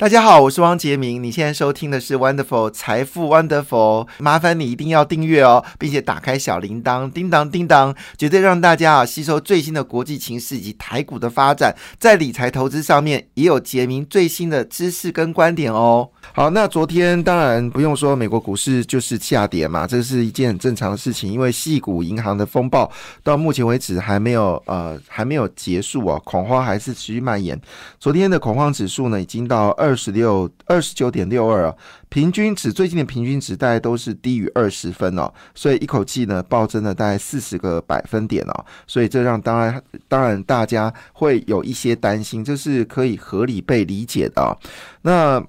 [0.00, 1.22] 大家好，我是汪杰明。
[1.22, 16.08] 你现在收听的是 Wonderful 财富 Wonderful，麻烦你一定要订阅哦，并且打开小铃铛，叮当叮当，绝对让大家啊吸收最新的国际情势以及台股的发展，在理财投资上面也有杰明最新的知识跟观点哦。
[16.32, 22.90] 好，那昨天当然不用说，美国股市就是下跌嘛，这是一件很正常的事情，因为细股银行的风暴
[23.22, 27.60] 到目前为止还没有呃还没有结束哦，恐慌还是持续蔓延。
[27.98, 31.74] 昨天的恐慌指数呢，已经到二二十六二十九点六二啊，
[32.08, 44.56] 平均值最近的平均值大概都是低于二十分哦，所以一口气呢暴增了大概四十个百分点哦，所以这让当然当然大家会有一些担心，这是可以合理被理解的。
[45.02, 45.44] 那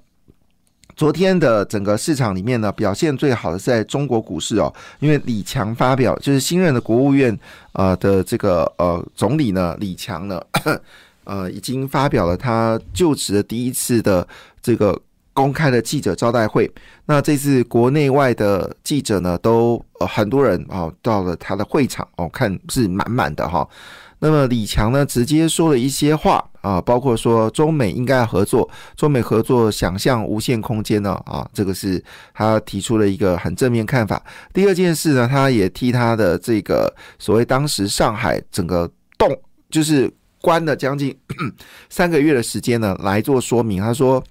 [0.96, 7.38] 昨天的整个市场里面呢，表现最好的是在中国股市哦，因为李强发表就是新任的国务院
[7.74, 10.42] 呃的这个呃总理呢，李强呢，
[11.24, 14.26] 呃已经发表了他就职的第一次的
[14.62, 14.98] 这个
[15.32, 16.70] 公开的记者招待会。
[17.06, 23.68] 那这次国内外的记者呢，都呃很多人哦到了他的会场哦，看是满满的哈。
[24.24, 32.00] 那么李强呢，直接说了一些话啊，包括说中美应该合作，中美合作想象无限空间呢啊，这个是
[32.32, 34.22] 他提出了一个很正面看法。
[34.52, 39.36] 第二件事呢，他也替他的这个所谓当时上海整个动
[39.70, 40.08] 就是
[40.42, 41.16] 关了将近
[41.88, 43.80] 三个月的时间呢来做说明。
[43.80, 44.22] 他说，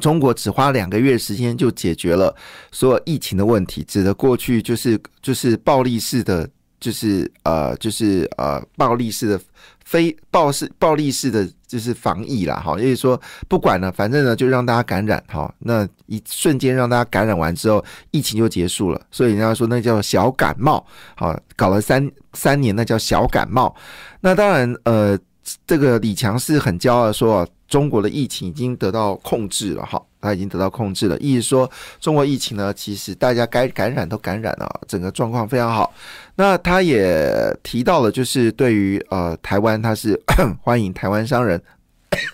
[0.00, 2.36] 中国只花两个月时间就解决了
[2.70, 6.48] 所有疫情的问题，指的过去就是就是暴力式的。
[6.84, 9.40] 就是呃，就是呃，暴力式的
[9.86, 13.18] 非暴式暴力式的就是防疫啦，哈，也就是说
[13.48, 20.84] 不管了，反正呢就让大家感染，哈，那一瞬间让大家感染完之后，疫情就结束了，所以人家说那叫小感冒，
[21.16, 23.74] 好，搞了三三年，那叫小感冒。
[24.20, 25.18] 那当然，呃，
[25.66, 30.02] 这个李强是很骄傲说，中国的疫情已经得到控制了，哈。
[30.24, 35.92] 它已经得到控制了，意思说中国疫情呢，其实大家该感染都感染了，整个状况非常好。
[36.36, 40.18] 那他也提到了，就是对于呃台湾，他是
[40.62, 41.62] 欢迎台湾商人，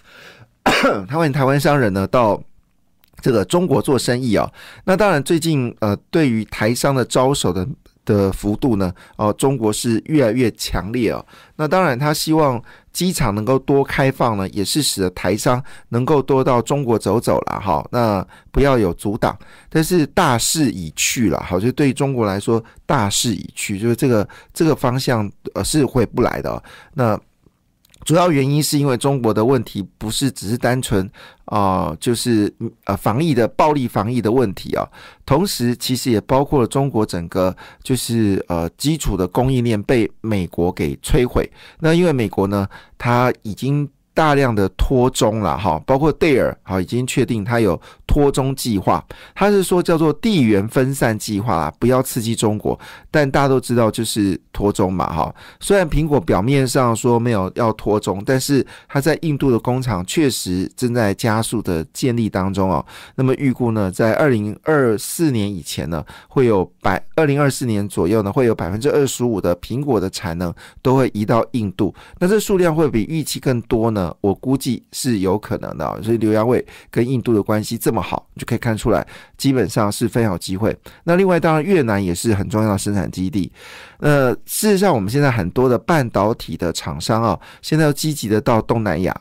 [0.64, 2.40] 他欢迎台湾商人呢到
[3.20, 4.50] 这个中国做生意啊。
[4.84, 7.66] 那当然，最近呃对于台商的招手的。
[8.04, 8.92] 的幅度呢？
[9.16, 11.24] 哦，中国是越来越强烈哦。
[11.56, 12.62] 那当然，他希望
[12.92, 17.86] 机场能够多开放呢，也是使得台商能够多到中国走走了哈。
[17.90, 19.38] 那不要有阻挡，
[19.68, 26.62] 但是大势已去了，好，就对中国来说，大势已去，就是这个这个方向呃是回不来的。
[26.94, 27.18] 那。
[28.04, 31.08] 主要原因是因为中国的问题不是只是单纯
[31.44, 32.52] 啊，就是
[32.84, 34.88] 呃防疫的暴力防疫的问题啊，
[35.24, 41.50] 同时其实也包括了中国整个就是呃基础的供应链被美国给摧毁。
[41.78, 42.68] 那因为美国呢，
[42.98, 43.88] 它已经。
[44.12, 49.02] 大量的脱中了哈，包括戴尔好已经确定它有脱中计划，
[49.34, 52.78] 它是说叫做地缘分散计划啦，不要刺激中国。
[53.10, 55.34] 但大家都知道就是脱中嘛哈。
[55.60, 62.84] 虽然苹果表面上说没有要脱中，但是它在印度的工厂确实正在加速的建立当中哦。
[63.14, 71.94] 那么预估呢，在二零二四年以前呢，会有百二零二四年左右呢，会有百分之二十五的苹果的产能都会移到印度。
[72.18, 73.99] 那这数量会比预期更多呢？
[74.20, 79.06] 我估计是有可能的，所以刘洋伟跟印度的关系这么好，就可以看出来，
[79.36, 80.76] 基本上是非常有机会。
[81.04, 83.50] 那另外，当然越南也是很重要的生产基地。
[83.98, 89.14] 呃，事实上，我们现在很多的半导体的厂商啊，现在要积极的到东南亚。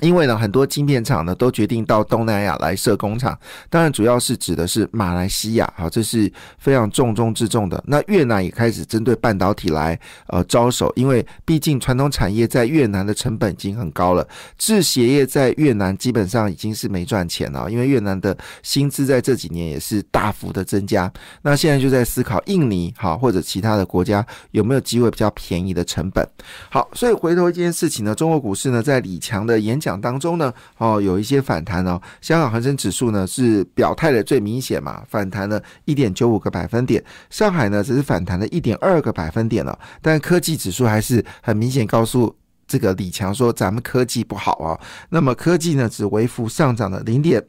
[0.00, 3.38] 因为呢，很多晶片厂呢都决定到东南亚来设工厂，
[3.68, 7.82] 当然主要是指的是马来西亚，好，这是非常重中之重的。
[7.86, 21.12] 那越南也开始针对半导体来呃招手，因为毕竟传统产业在越南的成本已经很高了，制鞋业在越南基本上已经是没赚钱了，因为越南的薪资在这几年也是大幅的增加。
[21.42, 26.26] 那现在就在思考印尼好或者其他的国家有没有机会比较便宜的成本。
[26.70, 29.89] 好，所以回头一件事情呢，中国股市呢在李强的演讲。
[29.98, 31.98] 当中呢，哦，有一些反弹哦。
[32.20, 37.02] 香港恒生指数呢是表态的最明显嘛，反弹了一点九五个百分点。
[37.30, 39.78] 上海呢只是反弹了一点二个百分点了。
[40.02, 42.36] 但科技指数还是很明显告诉
[42.68, 44.78] 这个李强说，咱们科技不好啊。
[45.08, 47.42] 那么科技呢只微幅上涨了零点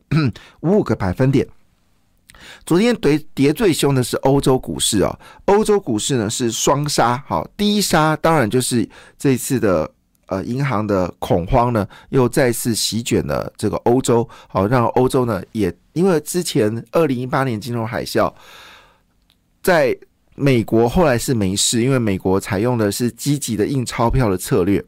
[0.62, 1.46] 五五个百分点。
[2.66, 8.88] 昨天跌跌最凶的是欧洲股市啊，欧洲股市呢是双杀，好，第一杀当然就是
[9.18, 9.92] 这次的。
[10.32, 18.34] 呃，银行的恐慌呢，又再次席卷了这个欧洲，好让欧洲呢也因为之前二零一八年金融海啸，
[19.62, 19.94] 在
[20.36, 24.82] 美国后来是没事，因为美国采用的是积极的印钞票的策略，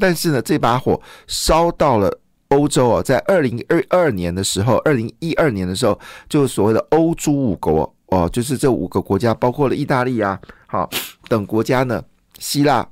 [0.00, 2.12] 但是呢，这把火烧到了
[2.48, 5.96] 欧洲哦，在二零二二年的时候，二零一二年的时候，
[6.28, 10.90] 就所谓的欧洲五国哦，就是这五个国家，包括了意大利啊，好
[11.28, 12.02] 等国家呢，
[12.40, 12.84] 希腊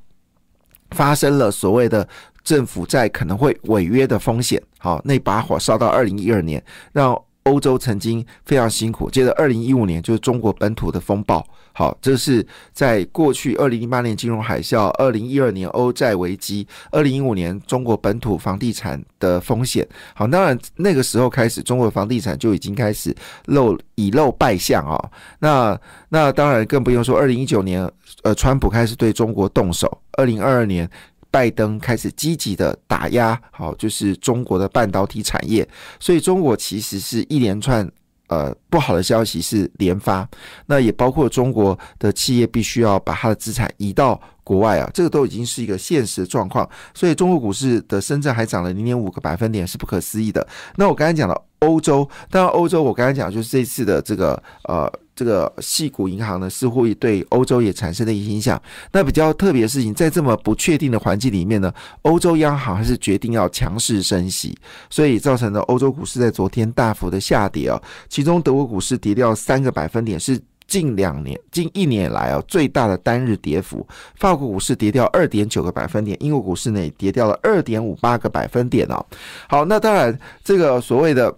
[0.97, 2.09] 发生了所谓的
[2.43, 6.61] 政府债可能会违约的风险，好，那把火烧到二零一二年，
[6.93, 7.17] 让。
[7.47, 11.47] 欧洲曾经非常辛苦，接着二零一五年就是中国本土的风暴。
[11.73, 19.87] 好，这是在过去二零零八年金融海啸、二零一二年欧债危机、二零一五年中国本土房地产的风险。
[20.13, 23.15] 好，当然那个时候开始，中国房地产就已经开始
[23.45, 25.11] 露以露败相啊。
[25.39, 27.89] 那那当然更不用说二零一九年，
[28.23, 30.01] 呃，川普开始对中国动手。
[30.13, 30.89] 二零二二年。
[31.29, 35.69] 拜登开始积极的打压，好，就是中国的半导体产业，
[36.01, 37.87] 所以中国其实是一连串
[38.29, 40.27] 呃不好的消息是连发，
[40.65, 50.47] 那也包括中国的企业必须要把它的资产移到国外啊，这个都已经是一个现实的状况，所以中国股市的深圳还涨了零点五个百分点，是不可思议的。
[50.77, 54.91] 那我刚才讲了欧洲，当然欧洲我刚才讲就是这次的这个呃。
[55.17, 58.61] 这个系股银行呢，似乎对欧洲也产生了一影响。
[58.93, 61.73] 那比较特别的事情，在这么不确定的环境里面呢，
[62.03, 64.55] 欧洲央行还是决定要强势升息，
[64.91, 67.83] 所以造成了欧洲股市在昨天大幅的下跌啊。
[68.11, 73.89] 其中德国股市跌掉三个百分点，是近两年、近一年来啊最大的单日跌幅。
[74.17, 79.03] 法国股市跌掉二点九个百分点，英国股市呢也跌掉了二点五八个百分点哦。
[79.49, 81.35] 好，那当然这个所谓的。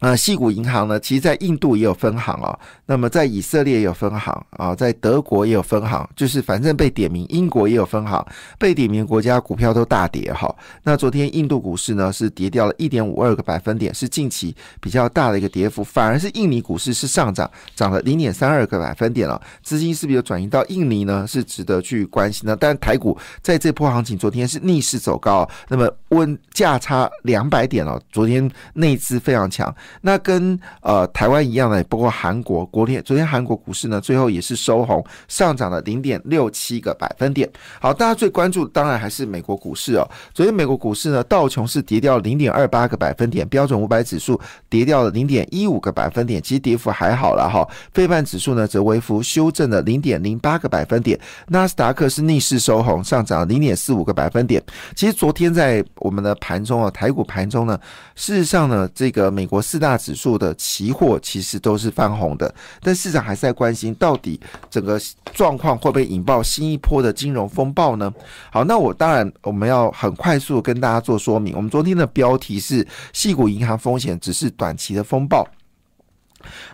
[0.00, 8.24] 呃，细谷银行呢，其实在印度也有分行啊，那么在以色列也有分行啊，在德国也有分行，就是反正被点名，英国也有分行，
[8.58, 10.54] 被点名国家股票都大跌哈。
[10.82, 21.26] 那昨天印度股市呢是跌掉了一点五二个百分点，是近期比较大的一个跌幅，反而是印尼股市是上涨，涨了零点三二个百分点了，资金是不是有转移到印尼呢？
[21.26, 22.54] 是值得去关心的。
[22.54, 29.74] 但台股在这波行情，昨天是逆势走高，那么温价差两百点了，昨天内资非常强。
[30.00, 37.48] 那跟呃台湾一样的，包括韩国，国天昨天韩国股市呢，最后也是收红，上涨了零点六七个百分点。
[37.80, 40.08] 好，大家最关注当然还是美国股市哦。
[40.32, 47.66] 昨天美国股市呢，道琼是跌掉零点二八个百分点，标准五百指数跌掉了零点一五个百分点，其实跌幅还好了哈。
[47.92, 51.18] 费半指数呢，则微幅修正了零点零八个百分点。
[51.48, 54.62] 纳斯达克是逆势收红，上涨零点四五个百分点。
[54.94, 57.78] 其实昨天在我们的盘中啊，台股盘中呢，
[58.14, 64.40] 事实上呢，这个美国四大指数的期货其实都是翻红的，但市场还是在关心到底
[64.70, 64.98] 整个
[65.34, 68.10] 状况会不会引爆新一波的金融风暴呢？
[68.50, 71.54] 好，那我当然我们要很快速跟大家做说明。
[71.54, 75.46] 我们昨天的标题是“细股银行风险只是短期的风暴”。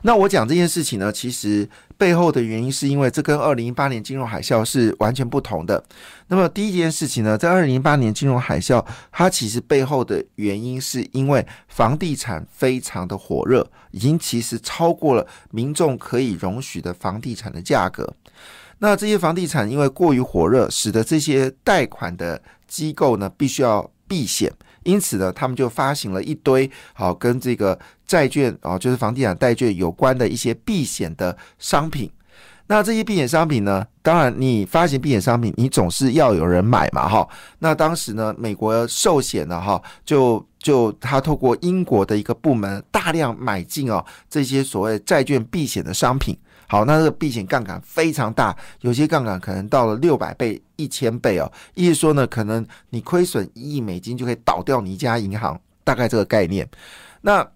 [0.02, 5.82] 那我讲这件事情呢，其实背后的原因是因为这跟二零一八年金融海啸是完全不同的。
[6.28, 18.14] 那么第一件事情呢，在二零一八年金融海啸，它其实背后的原因是因为房地产非常的火热，已经其实超过了民众可以容许的房地产的价格。
[18.78, 24.52] 那这些房地产因为过于火热，使得这些贷款的机构呢，必须要避险。
[24.84, 32.10] 因此呢，他们就发行了一堆好跟这个债券啊，就是房地产债券有关的一些避险的商品。
[32.68, 37.28] 那这些避险商品呢，当然你发行避险商品，你总是要有人买嘛，哈。
[37.58, 46.38] 那当时呢，美国寿险呢，哈，就就他透过英国的一个部门大量买进哦这些所谓债券避险的商品。
[46.72, 51.52] 好，那这个避险杠杆非常大，有些杠杆可能到了六百倍、一千倍哦。
[51.74, 56.66] 意思说呢，可能你亏损一亿美金就可以倒掉你一家银行，大概这个概念。
[57.20, 57.46] 那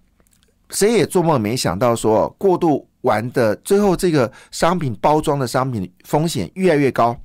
[0.68, 7.18] 谁也做梦没想到，说过度玩的最后，这个商品包装的商品风险越来越高。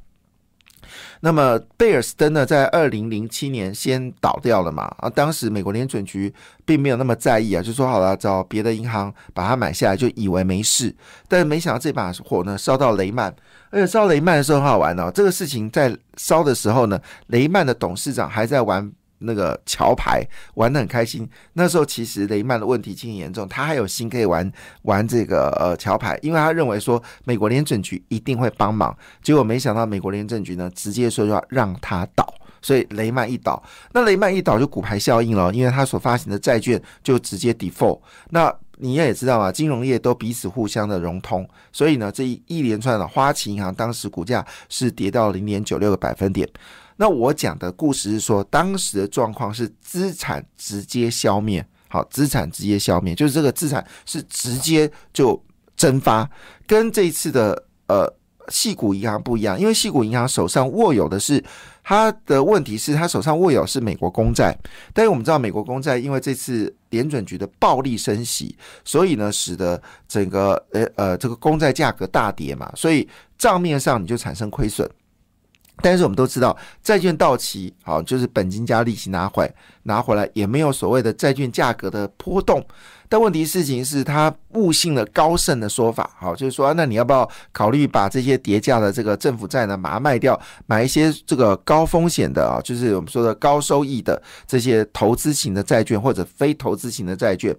[1.21, 4.83] 那么贝尔斯登呢，在二零零七年先倒掉了嘛？
[4.97, 6.33] 啊，当时美国联准局
[6.65, 10.95] 并没有那么在意啊，就说好了找别的银行把它买下来，就以为没事。
[11.27, 13.33] 但没想到这把火呢烧到雷曼，
[13.69, 15.11] 而且烧雷曼的时候很好玩哦。
[15.13, 18.91] 这个事情在烧的时候呢，雷曼的董事长还在玩。
[19.21, 20.23] 那个桥牌
[20.55, 24.51] 玩的很开心，那时候其实雷曼的问题经严重，他还有心可以玩
[24.83, 33.61] 玩这个呃桥牌，因为他认为说美国联准局一定会帮忙，结果没想到美国联准局呢直接说要让他倒，所以雷曼一倒，
[33.93, 37.99] 那雷曼一倒就骨牌效应了，因为他所发行的债券就直接 default，
[38.29, 46.49] 那你也知道嘛，金融业都彼此互相的融通，所以呢这一一连串的花旗银行当时股价是跌到零点九六个百分点。
[47.01, 55.43] 那我讲的故事是说，当时的状况是资产直接消灭，好，资产直接消灭，就是这个资产是直接就
[55.75, 56.29] 蒸发，
[56.67, 58.07] 跟这一次的呃
[58.49, 61.43] 细谷银行不一样，因为细谷银行手上握有的是，
[61.83, 64.55] 它的问题是它手上握有是美国公债，
[64.93, 68.55] 但是我们知道美国公债因为这次联准局的暴力升息，
[68.85, 74.87] 所以呢使得整个呃呃这个公债价格大跌嘛，所以账面上你就产生亏损。
[75.81, 79.51] 但是我们都知道，债券到期，好就是本金加利息拿回
[79.83, 82.63] 拿回来，也没有所谓的债券价格的波动。
[83.09, 97.53] 但问题事情是他误信了高盛的说法，好就是说，那你要不要考虑把这些叠加的这个政府债呢，把它卖掉，买一些这个高风险的啊，就是我们说的高收益的这些投资型的债券或者非投资型的债券。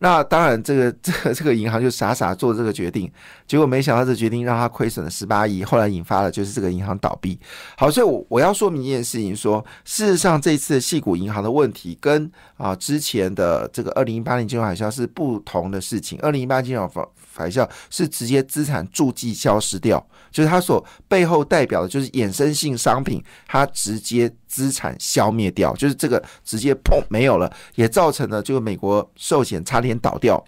[0.00, 3.10] 那当然，这个 这个这个银行就傻傻做这个决定，
[3.46, 7.38] 结果没想到这决定让他亏损了十八亿，后来引发了就是这个银行倒闭。
[7.76, 16.18] 好，所以我我要说明一件事情，说事实上这次细谷银行的问题跟啊之前的这个二零一八年金融海啸是不同的事情。
[16.20, 16.88] 二零一八金融
[17.34, 30.42] 海啸是直接资产注记消失掉，就是它所背后代表的就是衍生性商品，它直接资产消灭掉，就是这个直接砰没有了，也造成了这个美国寿险差点倒掉。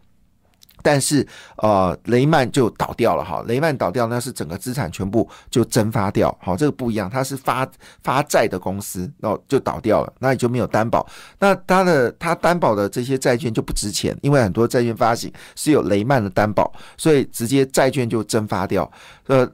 [0.82, 1.26] 但是，
[1.58, 3.44] 呃，雷曼就倒掉了哈。
[3.46, 6.34] 雷曼倒掉，那是整个资产全部就蒸发掉。
[6.40, 7.70] 好，这个不一样，它是发
[8.02, 11.06] 发债的公司，然后就倒掉了，那你就没有担保。
[11.38, 18.90] 那它的它担保的这些债券就不值钱，因为很多债券发行是有雷曼的担保，所以直接债券就蒸发掉。
[19.26, 19.46] 呃，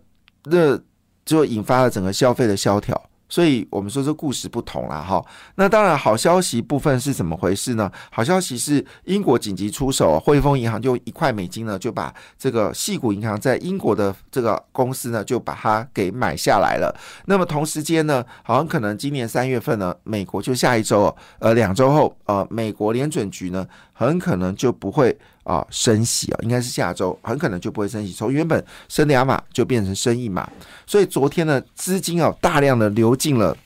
[0.44, 0.78] 那
[1.24, 3.02] 就引发了整个消费的萧条。
[3.36, 5.22] 所以我们说这故事不同了哈。
[5.56, 7.92] 那当然，好消息部分是怎么回事呢？
[8.10, 16.98] 好消息是英国紧急出手，汇丰银行就一块美金呢，就把这个细谷银行在英国的这个公司呢，就把它给买下来了。
[17.26, 23.66] 那么同时间呢，好像可能今年三月份呢，美国就下一周，呃，两周后，呃，美国联准局呢，
[23.96, 25.18] 很可能就不会。
[25.46, 30.50] 啊，升息啊，应该是下周很可能就不会升息，从原本升两码就变成升一码，
[30.88, 33.56] 所以昨天呢，资金啊大量的流进了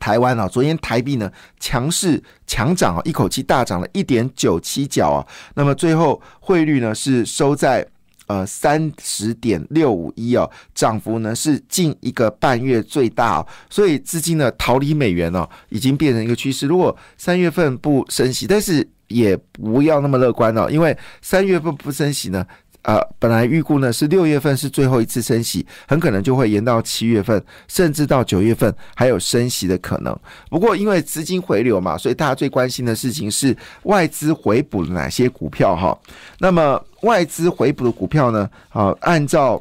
[0.00, 7.86] 台湾啊，昨天台币呢强势强涨啊，一口气大涨了一点九七角啊，那么最后汇率呢是收在
[8.26, 18.88] 呃三十点六五一啊，涨幅呢是近一个半月最大，所以资金呢逃离美元呢已经变成一个趋势，如果三月份不升息，但是。
[19.08, 22.46] 也不要那么乐观了，因为三月份不升息呢，
[22.82, 30.16] 呃，本来预估呢是六月份是最后一次升息，很可能就会延到七月份，甚至到九月份还有升息的可能。
[30.48, 35.96] 不过因为资金回流嘛，所以大家最关心的事情是外资回补了哪些股票哈？
[36.38, 38.48] 那么外资回补的股票呢？
[38.68, 39.60] 好，按照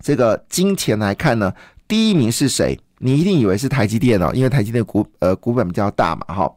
[0.00, 1.52] 这个金钱来看呢，
[1.88, 2.78] 第一名是谁？
[2.98, 6.52] 你一定以为是台积电哦，因为台积电股呃股本比较大嘛，哈。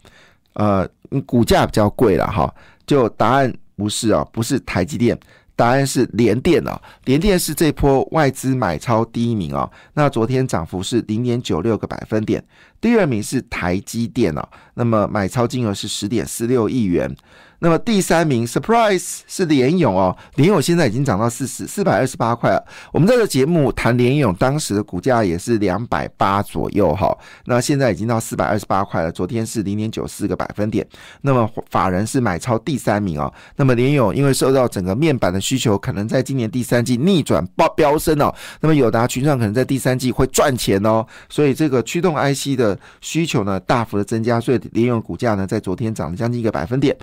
[0.53, 0.87] 呃，
[1.25, 2.53] 股价比较贵了哈，
[2.85, 5.17] 就答案不是啊，不是台积电，
[5.55, 12.43] 答案是联电啊，联电是这波外资买超第一名啊，那昨天涨幅是零点九六个百分点，
[12.79, 17.15] 第二名是台积电啊，那么买超金额是十点四六亿元。
[17.63, 22.61] 那么第三名，surprise 是联勇哦，联勇现在已经涨到四十四百二十八块了。
[22.91, 29.09] 我们这个节目谈联勇，当时的股价也是两百八左右哈，那现在已经到四百二十八块了。
[29.09, 30.85] 昨天是零点九四个百分点。
[31.21, 33.33] 那么法人是买超第三名哦。
[33.55, 38.35] 那么联勇因为受到整个面板的需求，可能在今年第三季逆转爆飙升哦。
[38.59, 41.05] 那么友达群创可能在第三季会赚钱哦。
[41.29, 46.93] 所以这个驱动 IC 的需求呢大幅的增加，所以联勇股价呢在昨天涨了将近一个百分点。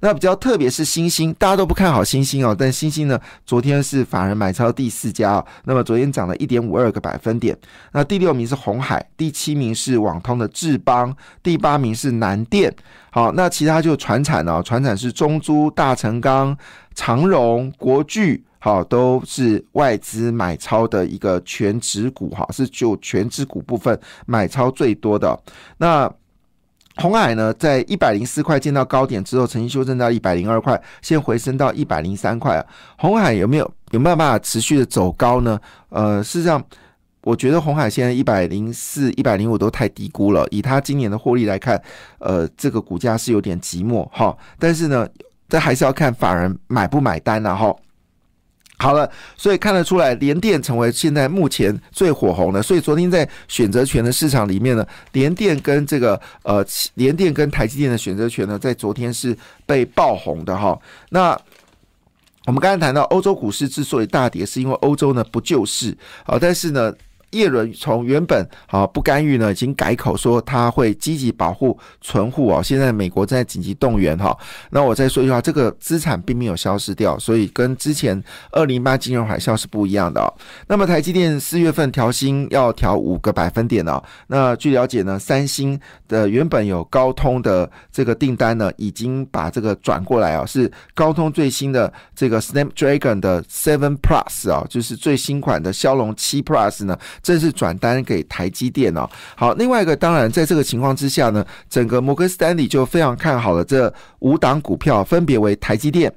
[0.00, 7.54] 那那比较特别是星星，大家都不看好星星哦，但星星呢，昨天是法人买超第四家哦，那么昨天涨了一点五二个百分点。
[7.92, 12.74] 那第六名是红海，第七名是网通的智邦，第八名是南电。
[13.10, 16.56] 好，那其他就船产哦，船产是中珠、大成钢、
[16.94, 25.38] 长荣、国巨，好，都是外资买超的一个全指股哈，是就全指股部分买超最多的。
[25.76, 26.10] 那
[27.00, 32.66] 红海呢，在一百零四块见到高点之后，曾经修正到一百零二块，现回升到一百零三块啊。
[32.98, 35.58] 红海有没有有没有办法持续的走高呢？
[35.90, 36.62] 呃，事实上，
[37.22, 40.44] 我觉得红海现在一百零四、一百零五都太低估了。
[40.50, 41.80] 以它今年的获利来看，
[42.18, 44.36] 呃，这个股价是有点寂寞哈。
[44.58, 45.08] 但是呢，
[45.48, 47.74] 这还是要看法人买不买单啊哈。
[48.78, 52.62] 好了，所以看得出来，联电成为现在目前最火红的。
[52.62, 60.78] 所以昨天在选择权的市场里面呢，联电跟这个呃联电跟台积电的选择权呢，在昨天是被爆红的哈。
[61.10, 61.36] 那
[62.46, 66.94] 我们刚才谈到欧洲股市之所以大跌，是因为欧洲呢不救市啊，但是呢。
[67.30, 72.62] 叶伦从原本啊不干预呢，已经改口说他会积极保护存户哦。
[72.62, 74.36] 现在美国正在紧急动员哈，
[74.70, 80.32] 那我再说一句话，这个资产并没有消失掉，所以跟之前二零八金融海啸是不一样的哦。
[80.66, 84.02] 那么台积电四月份调薪要调五个百分点哦。
[84.26, 99.08] 那据了解呢，三星的原本有高通的这个订单呢，已经把这个转过来啊，是高通最新的这个 Snapdragon 的 Seven Plus 啊，就是最新款的骁龙七 Plus 呢，正式转单给台积电哦。
[99.36, 106.12] 好，另外一个当然在这个情况之下呢，整个摩根斯丹利就非常看好了这五档股票，分别为台积电、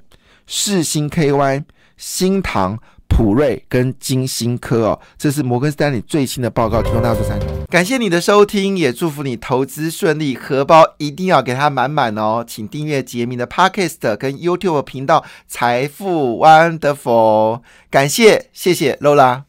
[0.46, 1.64] 世星 KY、
[1.96, 2.78] 新唐。
[3.14, 7.46] 普瑞跟金星科哦，这是摩根斯丹利最新的报告，提供大家做参考。
[7.68, 12.42] 感谢你的收听，也祝福你投资顺利，荷包一定要给它满满哦。
[12.48, 19.42] 请订阅杰明的 Podcast 跟 YouTube 频道财富 Wonderful，感谢，谢谢 Lola。